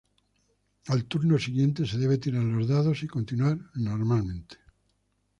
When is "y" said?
3.03-3.07